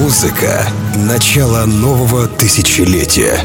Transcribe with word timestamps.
Музыка— 0.00 0.64
начало 0.94 1.66
нового 1.66 2.28
тысячелетия. 2.28 3.44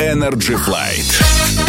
Energy 0.00 0.56
Flight. 0.56 1.59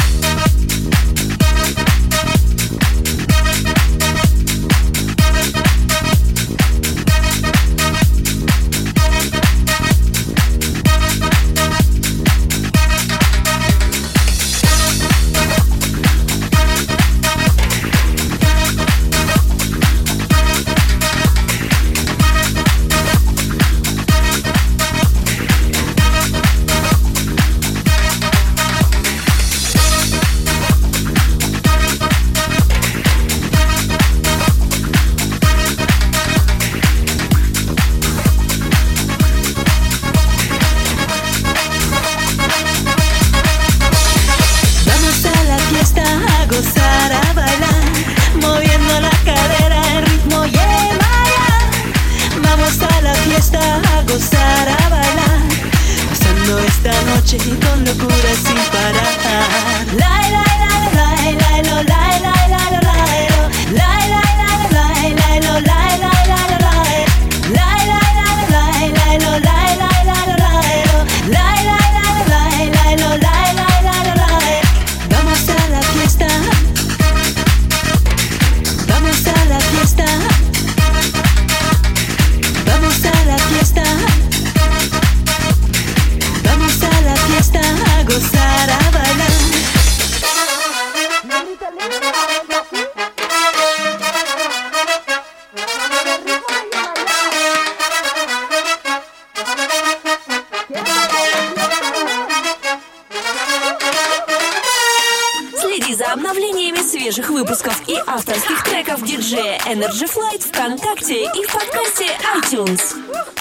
Следи 105.59 105.95
за 105.95 106.07
обновлениями 106.11 106.79
свежих 106.79 107.29
выпусков 107.29 107.81
и 107.87 107.95
авторских 108.07 108.63
треков 108.63 109.03
диджея 109.03 109.57
Energy 109.59 110.09
Flight 110.11 110.41
ВКонтакте 110.49 111.23
и 111.23 111.45
в 111.45 111.51
подкасте 111.53 112.07
iTunes. 112.35 113.40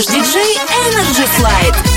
DJ 0.00 0.40
Energy 0.86 1.26
Flight. 1.26 1.91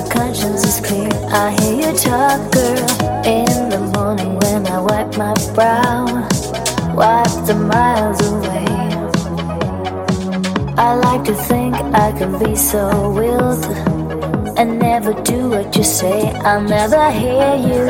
I 0.00 1.50
hear 1.60 1.90
you 1.90 1.98
talk, 1.98 2.52
girl, 2.52 2.86
in 3.26 3.68
the 3.68 3.80
morning 3.94 4.38
when 4.38 4.66
I 4.66 4.78
wipe 4.80 5.16
my 5.16 5.34
brow. 5.54 6.06
wipe 6.94 7.46
the 7.46 7.54
miles 7.54 8.20
away. 8.26 8.64
I 10.78 10.94
like 10.94 11.24
to 11.24 11.34
think 11.34 11.74
I 11.74 12.12
can 12.16 12.38
be 12.38 12.54
so 12.54 13.10
wild 13.10 13.64
and 14.56 14.78
never 14.78 15.12
do 15.24 15.50
what 15.50 15.74
you 15.76 15.82
say. 15.82 16.30
I'll 16.44 16.62
never 16.62 17.10
hear 17.10 17.56
you. 17.56 17.82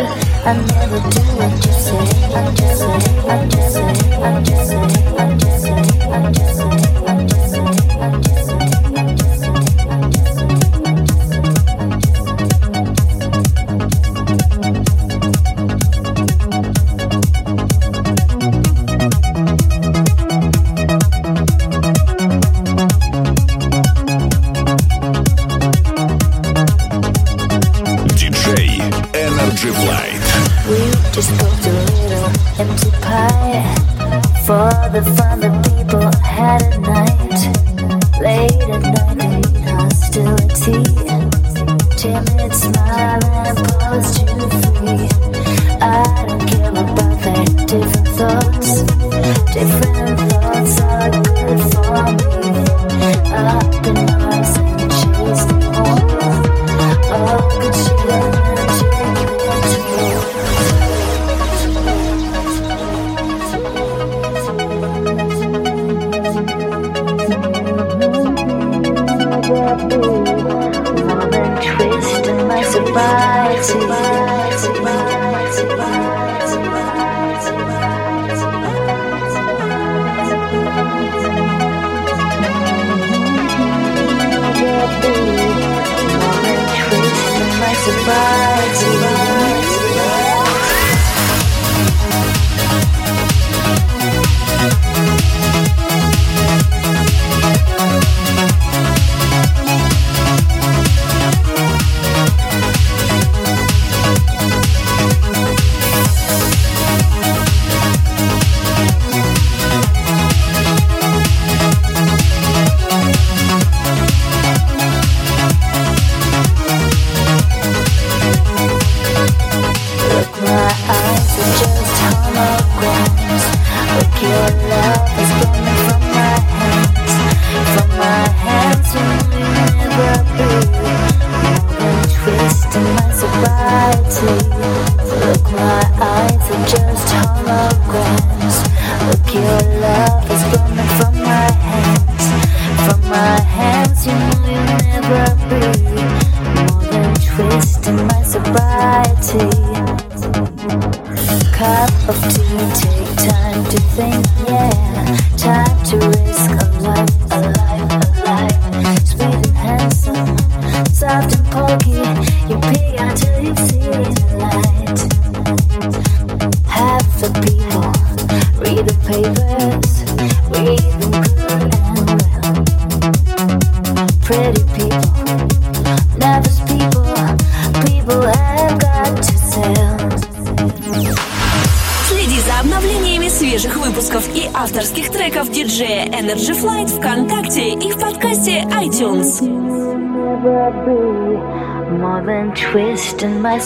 I 0.48 0.54
never 0.54 1.00
do 1.10 1.22
what 1.38 1.52
you 1.66 1.72
say. 1.84 2.04
I 2.34 2.54
just 2.54 2.78
say, 2.80 2.96
I 3.28 3.46
just 3.48 3.74
say, 3.74 3.84
I 4.22 4.42
just 4.42 4.68
say, 4.68 4.80
I 5.18 5.36
just 5.36 5.62
say, 5.62 5.72
I 6.10 6.32
just 6.32 6.56
say, 6.56 6.57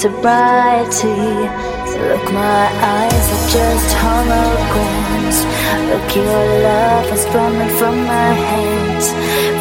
sobriety. 0.02 1.22
Look, 2.08 2.26
my 2.34 2.64
eyes 2.98 3.24
are 3.34 3.46
just 3.54 3.88
holograms. 4.02 5.38
Look, 5.90 6.16
your 6.16 6.42
love 6.66 7.06
is 7.12 7.24
running 7.32 7.72
from 7.78 7.96
my 8.14 8.32
hands. 8.50 9.06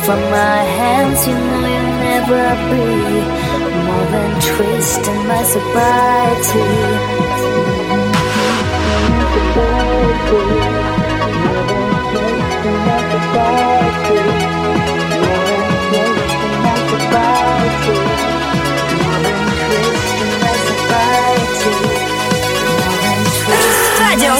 From 0.03 0.19
my 0.39 0.61
hands, 0.79 1.27
you 1.27 1.35
know 1.35 1.61
you'll 1.73 1.97
never 2.09 2.45
be 2.71 2.87
more 3.85 4.05
than 4.13 4.31
twisting 4.49 5.21
my 5.27 5.43
sobriety. 5.43 7.20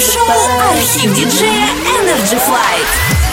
Радиошоу 0.01 0.25
«Архив 0.71 1.13
диджея 1.13 1.69
Energy 2.01 2.41
Flight». 2.49 3.30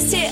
старости 0.00 0.23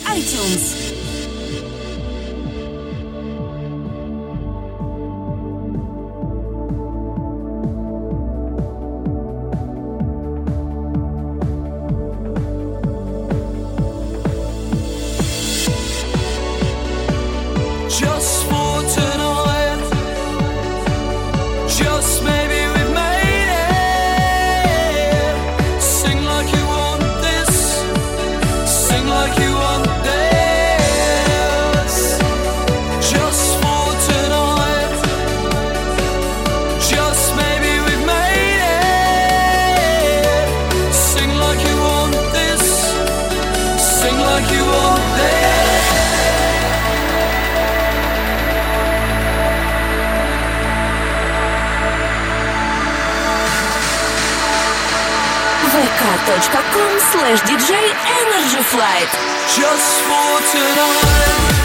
DJ 57.22 57.70
Energy 57.70 58.62
Flight. 58.64 59.08
Just 59.54 60.00
for 60.02 60.40
tonight. 60.50 61.61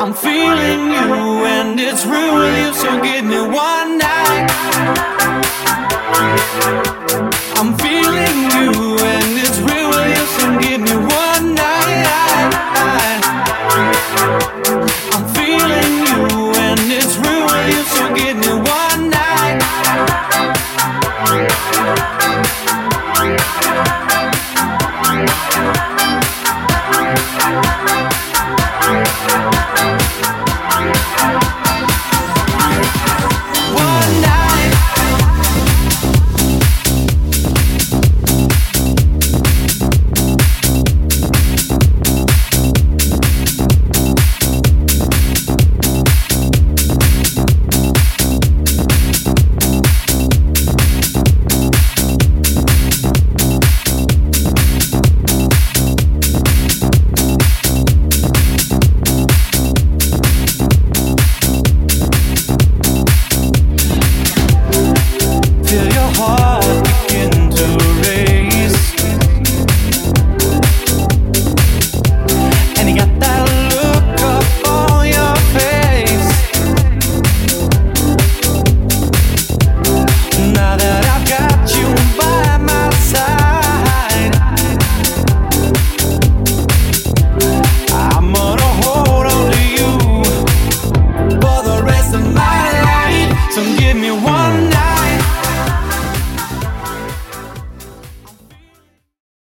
I'm 0.00 0.14
feeling 0.14 0.90
you 0.92 1.44
and 1.44 1.78
it's 1.78 2.06
real, 2.06 2.72
so 2.72 3.00
give 3.02 3.24
me 3.24 3.40
one 3.40 3.98
night. 3.98 4.46